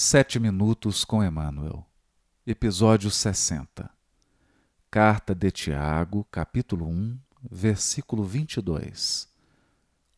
Sete 0.00 0.38
Minutos 0.38 1.04
com 1.04 1.24
Emmanuel, 1.24 1.84
Episódio 2.46 3.10
60 3.10 3.90
Carta 4.88 5.34
de 5.34 5.50
Tiago, 5.50 6.24
capítulo 6.30 6.86
1, 6.86 7.18
versículo 7.50 8.22
22 8.22 9.28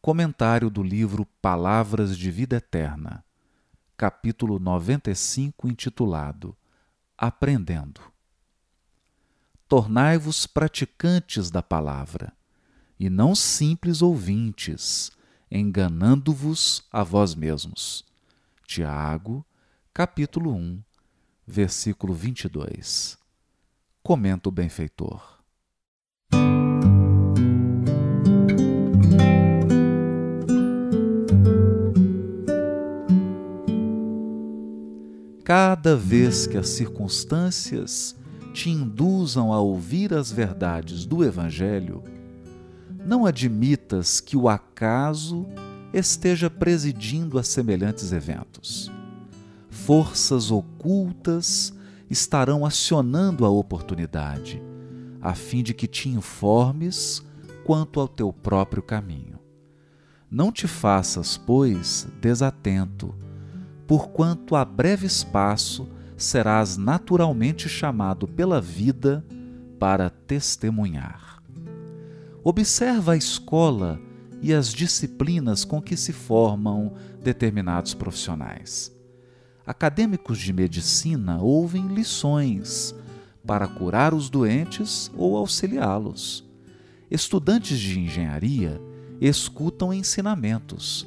Comentário 0.02 0.68
do 0.68 0.82
livro 0.82 1.24
Palavras 1.40 2.14
de 2.14 2.30
Vida 2.30 2.56
Eterna, 2.56 3.24
capítulo 3.96 4.58
95, 4.58 5.66
intitulado 5.66 6.54
Aprendendo. 7.16 8.02
Tornai-vos 9.66 10.46
praticantes 10.46 11.50
da 11.50 11.62
palavra, 11.62 12.34
e 12.98 13.08
não 13.08 13.34
simples 13.34 14.02
ouvintes, 14.02 15.10
enganando-vos 15.50 16.86
a 16.92 17.02
vós 17.02 17.34
mesmos. 17.34 18.04
Tiago, 18.66 19.42
capítulo 20.00 20.54
1, 20.54 20.82
versículo 21.46 22.14
22. 22.14 23.18
Comenta 24.02 24.48
o 24.48 24.50
benfeitor. 24.50 25.42
Cada 35.44 35.94
vez 35.94 36.46
que 36.46 36.56
as 36.56 36.70
circunstâncias 36.70 38.16
te 38.54 38.70
induzam 38.70 39.52
a 39.52 39.60
ouvir 39.60 40.14
as 40.14 40.32
verdades 40.32 41.04
do 41.04 41.22
Evangelho, 41.22 42.02
não 43.04 43.26
admitas 43.26 44.18
que 44.18 44.34
o 44.34 44.48
acaso 44.48 45.46
esteja 45.92 46.48
presidindo 46.48 47.38
a 47.38 47.42
semelhantes 47.42 48.12
eventos 48.12 48.90
forças 49.70 50.50
ocultas 50.50 51.72
estarão 52.10 52.66
acionando 52.66 53.46
a 53.46 53.48
oportunidade, 53.48 54.60
a 55.22 55.34
fim 55.34 55.62
de 55.62 55.72
que 55.72 55.86
te 55.86 56.08
informes 56.08 57.24
quanto 57.64 58.00
ao 58.00 58.08
teu 58.08 58.32
próprio 58.32 58.82
caminho. 58.82 59.38
Não 60.28 60.50
te 60.50 60.66
faças, 60.66 61.36
pois, 61.36 62.08
desatento, 62.20 63.14
porquanto 63.86 64.56
a 64.56 64.64
breve 64.64 65.06
espaço 65.06 65.88
serás 66.16 66.76
naturalmente 66.76 67.68
chamado 67.68 68.26
pela 68.26 68.60
vida 68.60 69.24
para 69.78 70.10
testemunhar. 70.10 71.42
Observa 72.42 73.12
a 73.12 73.16
escola 73.16 74.00
e 74.42 74.52
as 74.52 74.72
disciplinas 74.72 75.64
com 75.64 75.80
que 75.80 75.96
se 75.96 76.12
formam 76.12 76.94
determinados 77.22 77.94
profissionais 77.94 78.99
acadêmicos 79.70 80.38
de 80.38 80.52
medicina 80.52 81.40
ouvem 81.40 81.86
lições 81.86 82.92
para 83.46 83.68
curar 83.68 84.12
os 84.12 84.28
doentes 84.28 85.10
ou 85.16 85.36
auxiliá-los. 85.36 86.44
Estudantes 87.08 87.78
de 87.78 88.00
engenharia 88.00 88.80
escutam 89.20 89.94
ensinamentos 89.94 91.06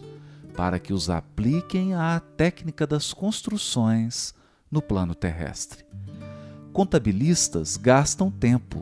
para 0.55 0.79
que 0.79 0.93
os 0.93 1.09
apliquem 1.09 1.93
à 1.93 2.21
técnica 2.21 2.87
das 2.87 3.11
construções 3.11 4.33
no 4.71 4.81
plano 4.81 5.13
terrestre. 5.13 5.83
Contabilistas 6.71 7.75
gastam 7.75 8.31
tempo 8.31 8.81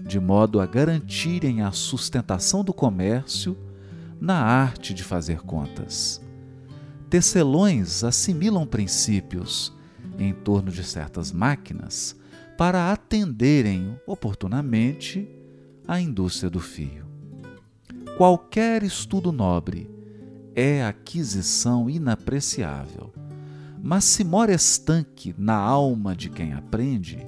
de 0.00 0.18
modo 0.18 0.60
a 0.60 0.66
garantirem 0.66 1.62
a 1.62 1.70
sustentação 1.70 2.64
do 2.64 2.74
comércio 2.74 3.56
na 4.20 4.40
arte 4.40 4.92
de 4.92 5.04
fazer 5.04 5.40
contas 5.42 6.20
tecelões 7.10 8.04
assimilam 8.04 8.64
princípios 8.64 9.76
em 10.16 10.32
torno 10.32 10.70
de 10.70 10.84
certas 10.84 11.32
máquinas 11.32 12.16
para 12.56 12.92
atenderem 12.92 13.98
oportunamente 14.06 15.28
à 15.88 16.00
indústria 16.00 16.48
do 16.48 16.60
fio. 16.60 17.04
Qualquer 18.16 18.84
estudo 18.84 19.32
nobre 19.32 19.90
é 20.54 20.84
aquisição 20.84 21.90
inapreciável, 21.90 23.12
mas 23.82 24.04
se 24.04 24.22
mora 24.22 24.54
estanque 24.54 25.34
na 25.36 25.56
alma 25.56 26.14
de 26.14 26.30
quem 26.30 26.52
aprende, 26.52 27.18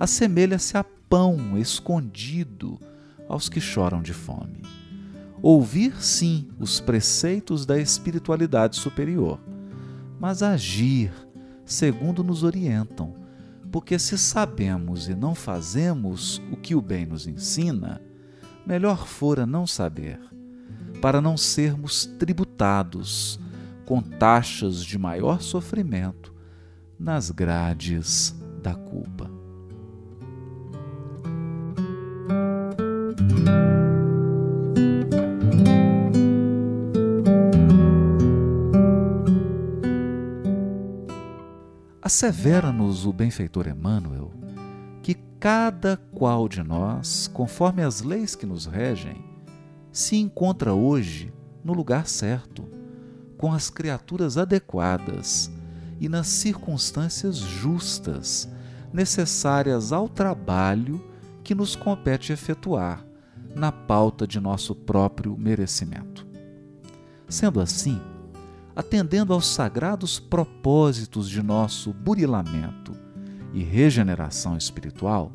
assemelha-se 0.00 0.76
a 0.76 0.82
pão 0.82 1.56
escondido 1.56 2.80
aos 3.28 3.48
que 3.48 3.60
choram 3.60 4.02
de 4.02 4.12
fome. 4.12 4.62
Ouvir, 5.46 6.02
sim, 6.02 6.48
os 6.58 6.80
preceitos 6.80 7.66
da 7.66 7.78
espiritualidade 7.78 8.76
superior, 8.76 9.38
mas 10.18 10.42
agir 10.42 11.12
segundo 11.66 12.24
nos 12.24 12.42
orientam, 12.42 13.14
porque 13.70 13.98
se 13.98 14.16
sabemos 14.16 15.06
e 15.06 15.14
não 15.14 15.34
fazemos 15.34 16.40
o 16.50 16.56
que 16.56 16.74
o 16.74 16.80
bem 16.80 17.04
nos 17.04 17.26
ensina, 17.26 18.00
melhor 18.64 19.06
fora 19.06 19.44
não 19.44 19.66
saber, 19.66 20.18
para 21.02 21.20
não 21.20 21.36
sermos 21.36 22.06
tributados 22.06 23.38
com 23.84 24.00
taxas 24.00 24.82
de 24.82 24.98
maior 24.98 25.42
sofrimento 25.42 26.32
nas 26.98 27.30
grades 27.30 28.34
da 28.62 28.74
culpa. 28.74 29.30
Assevera-nos 42.04 43.06
o 43.06 43.14
benfeitor 43.14 43.66
Emmanuel 43.66 44.30
que 45.02 45.14
cada 45.40 45.96
qual 46.12 46.46
de 46.50 46.62
nós, 46.62 47.30
conforme 47.32 47.82
as 47.82 48.02
leis 48.02 48.34
que 48.34 48.44
nos 48.44 48.66
regem, 48.66 49.24
se 49.90 50.16
encontra 50.16 50.74
hoje 50.74 51.32
no 51.64 51.72
lugar 51.72 52.06
certo, 52.06 52.68
com 53.38 53.54
as 53.54 53.70
criaturas 53.70 54.36
adequadas 54.36 55.50
e 55.98 56.06
nas 56.06 56.26
circunstâncias 56.26 57.38
justas 57.38 58.50
necessárias 58.92 59.90
ao 59.90 60.06
trabalho 60.06 61.02
que 61.42 61.54
nos 61.54 61.74
compete 61.74 62.34
efetuar 62.34 63.02
na 63.54 63.72
pauta 63.72 64.26
de 64.26 64.38
nosso 64.38 64.74
próprio 64.74 65.38
merecimento. 65.38 66.26
Sendo 67.30 67.62
assim, 67.62 67.98
atendendo 68.74 69.32
aos 69.32 69.46
sagrados 69.46 70.18
propósitos 70.18 71.28
de 71.28 71.42
nosso 71.42 71.92
burilamento 71.92 72.92
e 73.52 73.62
regeneração 73.62 74.56
espiritual, 74.56 75.32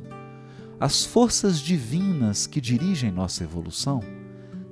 as 0.79 1.05
forças 1.05 1.59
divinas 1.59 2.45
que 2.45 2.59
dirigem 2.59 3.11
nossa 3.11 3.43
evolução 3.43 4.01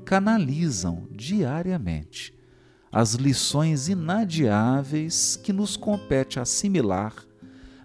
canalizam 0.05 1.07
diariamente 1.11 2.33
as 2.91 3.13
lições 3.13 3.89
inadiáveis 3.89 5.35
que 5.35 5.51
nos 5.51 5.75
compete 5.75 6.39
assimilar, 6.39 7.13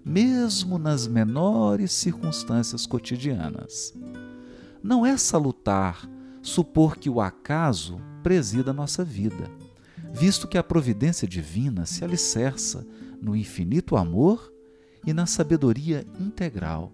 mesmo 0.05 0.79
nas 0.79 1.07
menores 1.07 1.93
circunstâncias 1.93 2.87
cotidianas. 2.87 3.93
Não 4.83 5.05
é 5.05 5.17
salutar 5.17 6.09
supor 6.41 6.97
que 6.97 7.11
o 7.11 7.21
acaso 7.21 8.01
presida 8.23 8.73
nossa 8.73 9.05
vida 9.05 9.51
visto 10.13 10.47
que 10.47 10.59
a 10.59 10.63
providência 10.63 11.27
divina 11.27 11.87
se 11.87 12.05
alicerça 12.05 12.87
no 13.21 13.35
infinito 13.35 13.97
amor 13.97 14.53
e 15.07 15.13
na 15.13 15.27
sabedoria 15.27 16.07
integral, 16.21 16.93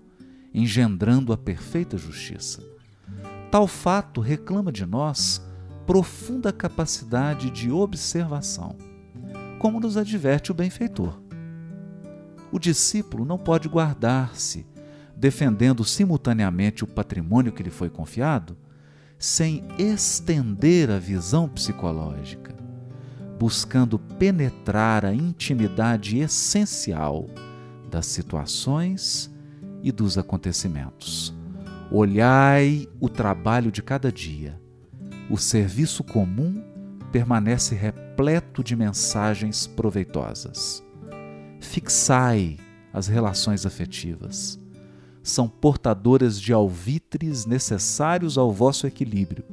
engendrando 0.55 1.33
a 1.33 1.37
perfeita 1.37 1.99
justiça. 1.99 2.63
Tal 3.51 3.67
fato 3.67 4.21
reclama 4.21 4.71
de 4.71 4.87
nós 4.87 5.43
profunda 5.87 6.53
capacidade 6.53 7.51
de 7.51 7.71
observação, 7.71 8.77
como 9.59 9.81
nos 9.81 9.97
adverte 9.97 10.53
o 10.53 10.55
benfeitor. 10.55 11.21
O 12.53 12.59
discípulo 12.59 13.25
não 13.25 13.39
pode 13.39 13.69
guardar-se, 13.69 14.67
defendendo 15.17 15.85
simultaneamente 15.85 16.85
o 16.85 16.87
patrimônio 16.87 17.53
que 17.53 17.63
lhe 17.63 17.71
foi 17.71 17.91
confiado, 17.91 18.57
sem 19.19 19.65
estender 19.79 20.91
a 20.91 20.99
visão 20.99 21.49
psicológica 21.49 22.68
buscando 23.39 23.99
penetrar 23.99 25.05
a 25.05 25.15
intimidade 25.15 26.19
essencial 26.19 27.27
das 27.89 28.07
situações 28.07 29.33
e 29.83 29.93
dos 29.93 30.19
acontecimentos. 30.19 31.35
Olhai 31.91 32.89
o 33.01 33.09
trabalho 33.09 33.71
de 33.71 33.81
cada 33.81 34.11
dia. 34.11 34.61
O 35.31 35.39
serviço 35.39 36.03
comum 36.03 36.63
permanece 37.13 37.75
repleto 37.75 38.63
de 38.63 38.75
mensagens 38.75 39.67
proveitosas. 39.67 40.83
Fixai 41.61 42.57
as 42.93 43.07
relações 43.07 43.65
afetivas. 43.65 44.59
São 45.23 45.49
portadoras 45.49 46.41
de 46.41 46.53
alvitres 46.53 47.47
necessários 47.47 48.37
ao 48.37 48.51
vosso 48.51 48.87
equilíbrio. 48.87 49.45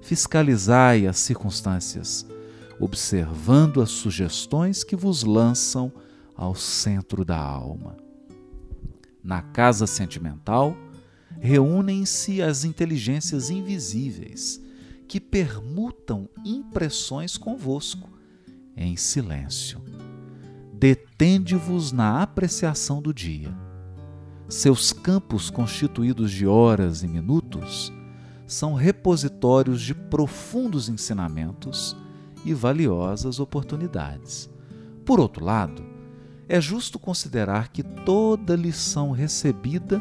Fiscalizai 0.00 1.06
as 1.06 1.18
circunstâncias 1.18 2.26
observando 2.78 3.80
as 3.80 3.90
sugestões 3.90 4.84
que 4.84 4.96
vos 4.96 5.22
lançam 5.22 5.92
ao 6.34 6.54
centro 6.54 7.24
da 7.24 7.38
alma. 7.38 7.96
Na 9.22 9.42
casa 9.42 9.86
sentimental, 9.86 10.76
reúnem-se 11.40 12.42
as 12.42 12.64
inteligências 12.64 13.50
invisíveis 13.50 14.60
que 15.08 15.20
permutam 15.20 16.28
impressões 16.44 17.36
convosco, 17.36 18.08
em 18.76 18.96
silêncio. 18.96 19.80
Detende-vos 20.72 21.92
na 21.92 22.22
apreciação 22.22 23.00
do 23.00 23.14
dia. 23.14 23.54
Seus 24.48 24.92
campos 24.92 25.50
constituídos 25.50 26.30
de 26.30 26.46
horas 26.46 27.02
e 27.02 27.08
minutos 27.08 27.92
são 28.46 28.74
repositórios 28.74 29.80
de 29.80 29.94
profundos 29.94 30.88
ensinamentos 30.88 31.96
e 32.46 32.54
valiosas 32.54 33.40
oportunidades. 33.40 34.48
Por 35.04 35.20
outro 35.20 35.44
lado, 35.44 35.84
é 36.48 36.60
justo 36.60 36.98
considerar 36.98 37.68
que 37.68 37.82
toda 37.82 38.54
lição 38.54 39.10
recebida 39.10 40.00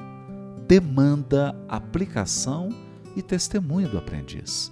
demanda 0.68 1.56
aplicação 1.68 2.69
e 3.15 3.21
testemunho 3.21 3.89
do 3.89 3.97
aprendiz, 3.97 4.71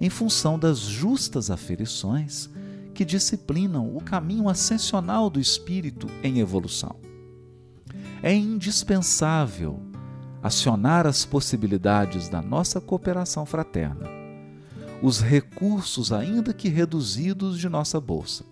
em 0.00 0.08
função 0.08 0.58
das 0.58 0.78
justas 0.78 1.50
aferições 1.50 2.48
que 2.94 3.04
disciplinam 3.04 3.94
o 3.94 4.00
caminho 4.00 4.48
ascensional 4.48 5.28
do 5.28 5.38
espírito 5.38 6.06
em 6.22 6.38
evolução. 6.38 6.96
É 8.22 8.32
indispensável 8.34 9.80
acionar 10.42 11.06
as 11.06 11.24
possibilidades 11.24 12.28
da 12.28 12.42
nossa 12.42 12.80
cooperação 12.80 13.46
fraterna, 13.46 14.21
os 15.02 15.20
recursos, 15.20 16.12
ainda 16.12 16.54
que 16.54 16.68
reduzidos, 16.68 17.58
de 17.58 17.68
nossa 17.68 18.00
bolsa, 18.00 18.44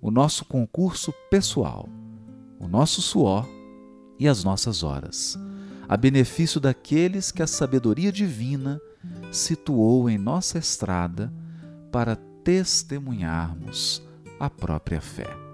o 0.00 0.10
nosso 0.10 0.44
concurso 0.46 1.12
pessoal, 1.30 1.88
o 2.58 2.66
nosso 2.66 3.02
suor 3.02 3.46
e 4.18 4.26
as 4.26 4.42
nossas 4.42 4.82
horas, 4.82 5.38
a 5.86 5.96
benefício 5.96 6.58
daqueles 6.58 7.30
que 7.30 7.42
a 7.42 7.46
sabedoria 7.46 8.10
divina 8.10 8.80
situou 9.30 10.08
em 10.08 10.16
nossa 10.16 10.58
estrada 10.58 11.32
para 11.92 12.16
testemunharmos 12.42 14.02
a 14.40 14.48
própria 14.48 15.00
fé. 15.00 15.47